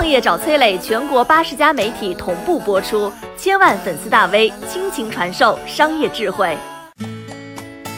[0.00, 6.56] 创业找崔磊，全国八十家媒体同步播出，千万粉丝大 V 倾情传授商业智慧。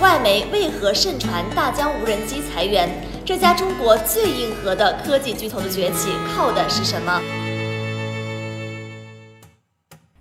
[0.00, 2.90] 外媒为何盛传大疆无人机裁员？
[3.24, 7.22] 这家中国最硬核的科技巨头的崛起靠的是什么？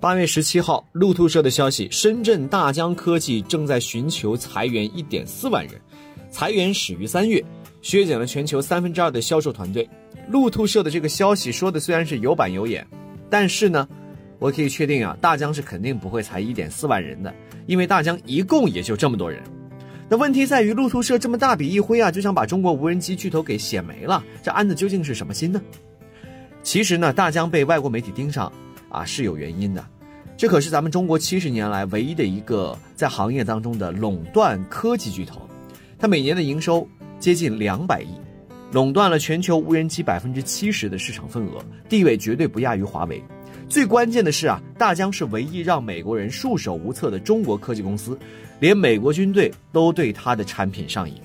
[0.00, 5.78] 八月十七号，路透社的消息，深圳大疆科技正在寻求裁员一点四万人，
[6.30, 7.44] 裁员始于三月，
[7.82, 9.86] 削减了全球三分之二的销售团队。
[10.28, 12.86] 路透社的这个消息说的虽然是有板有眼，
[13.30, 13.88] 但是呢，
[14.38, 17.32] 我可以确定啊，大疆是肯定不会裁一点四万人的，
[17.66, 19.42] 因为大疆一共也就这么多人。
[20.08, 25.60] 那问题在于，路透社这么大笔一挥啊，就想把中国无人机巨头给写没了，这安的究竟是什么心呢？
[26.62, 28.52] 其实呢，大疆被外国媒体盯上
[28.88, 29.84] 啊是有原因的，
[30.36, 35.48] 这可是咱们中国七十年来唯一的一个在行业当中的垄断科技巨头，
[35.98, 36.86] 它每年的营收
[37.18, 38.10] 接近两百亿，
[38.72, 43.22] 垄断了全球无人机百分之七十的市场份额，地位绝对不亚于华为。
[43.68, 48.18] 最关键的是啊，大疆是唯一让美国人束手无策的中国科技公司，
[48.60, 51.16] 连美国军队都对它的产品上瘾。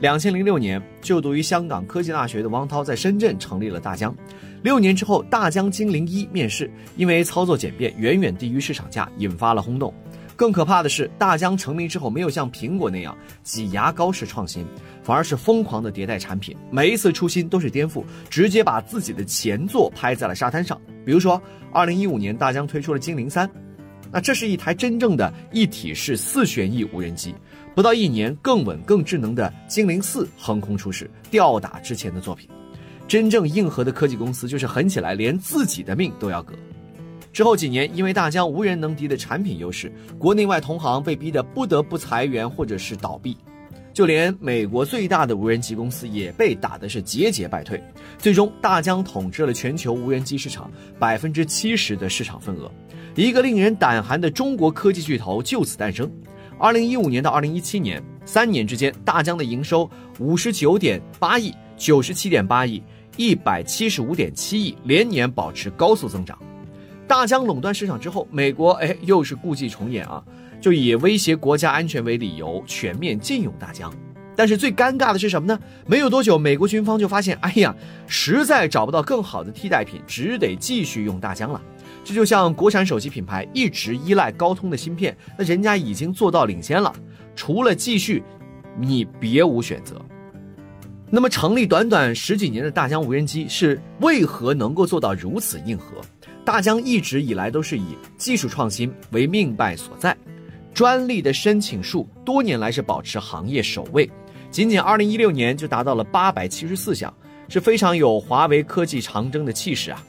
[0.00, 4.14] 两千零六年，就读于香港科技大学的汪涛在深圳成立了大疆。
[4.62, 9.92] 六年之后，大疆精灵一面世，因为操作简便，远远低于市场价，引发了轰动。
[10.40, 14.64] 更可怕的是，大疆成名之后没有像苹果那样挤牙膏式创新，
[15.02, 20.80] 反而是疯狂的迭代产品，每一次出新都是颠覆，直接把自己的前作拍在了沙滩上。
[21.04, 21.38] 比如说，
[21.74, 23.46] 二零一五年大疆推出了精灵三，
[24.10, 27.34] 那这是一台真正的一体式四旋翼无人机。
[27.74, 32.48] 不到一年，更稳更智能的精灵四横空出世，吊打之前的作品。
[33.06, 36.54] 真正硬核的科技公司，就是狠起来连自己的命都要革。
[37.32, 43.36] 之后几年，因为大疆无人能敌的产品优势，国内外同行被逼得不得不裁员或者是倒闭，
[43.92, 47.80] 就连美国最大的无人机公司也被打的是节节败退。
[48.18, 52.70] 最终，大疆统治了全球无人机市场百分之七十的市场份额，
[53.14, 56.10] 一个令人胆寒的中国科技巨头就此诞生。
[56.58, 59.88] 二零一五年到二零一七年三年之间，大疆的营收
[60.18, 62.82] 五十九点八亿、九十七点八亿、
[63.16, 66.36] 一百七十五点七亿，连年保持高速增长。
[67.10, 70.22] 大疆垄断市场之后，美国哎又是故伎重演啊，
[70.60, 73.92] 就以威胁国家安全为理由全面禁用大疆。
[74.36, 75.58] 但是最尴尬的是什么呢？
[75.88, 77.74] 没有多久，美国军方就发现，哎呀，
[78.06, 81.60] 实在找不到更好的替代品，只得继续用大疆了。
[82.04, 86.94] 这就像国产手机品牌一直依赖高通的芯片，那人家已经做到领先了，
[87.34, 88.22] 除了继续，
[88.78, 90.00] 你别无选择。
[91.12, 96.00] 那么成立短短十几年的大疆无人机是为何能够做到如此硬核？
[96.50, 100.16] 大疆一直以来都是以技术创新为命脉所在，
[100.74, 104.10] 专利的申请数多年来是保持行业首位，
[104.50, 107.14] 仅仅二零一六年就达到了八百七十四项，
[107.48, 110.04] 是非常有华为科技长征的气势啊！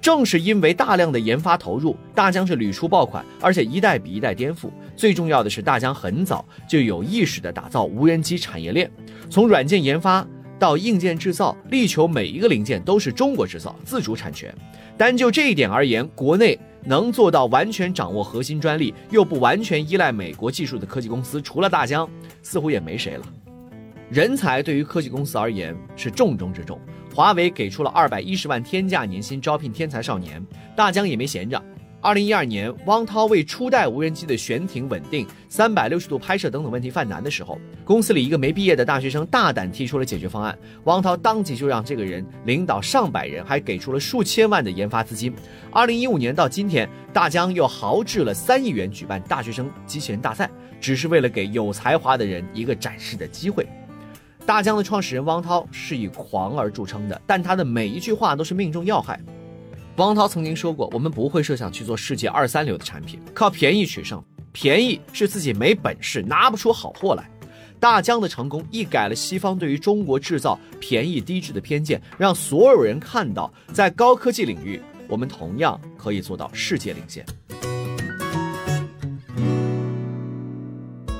[0.00, 4.70] 正是因为大量的研发投入，大疆是屡出爆款，而且一代比一代颠覆。
[4.96, 8.90] 最重要的是，大疆很早就有意识的打造无人机产业链，
[9.28, 10.26] 从软件研发
[10.62, 14.54] 到硬件制造，力求每一个零件都是中国制造、自主产权。
[14.96, 22.08] 单就这一点而言，国内能做到完全掌握核心专利，又不完全依赖美国技术的科技公司，除了大疆，
[22.44, 23.26] 似乎也没谁了。
[24.08, 26.78] 人才对于科技公司而言是重中之重，
[27.12, 30.40] 华为给出了二百一十万天价年薪招聘天才少年，
[30.76, 31.60] 大疆也没闲着。
[32.02, 45.32] 二零一二年，汪涛为初代无人机的悬停稳定、三百六十度拍摄等等问题犯难的时候，公司里一个没毕业的大学生大胆提出了解决方案，汪涛当即就让这个人领导上百人，还给出了数千万的研发资金。
[45.70, 53.64] 二零一五年到今天，大疆又豪掷了三亿元举办大学生机器人大赛，只是为了给有才华的人一个展示的机会。
[54.44, 59.20] 大疆的创始人汪涛是以狂而著称的，但他的每一句话都是命中要害。
[59.96, 64.22] 王涛曾经说过：“我们不会设想去做世界二三流的产品，靠便宜取胜。
[64.50, 67.28] 便宜是自己没本事拿不出好货来。”
[67.78, 77.26] 大疆的成功一改了西方对于中国制造便宜低质的偏见，让所有人看到，在高科技领域，我们同样可以做到世界领先。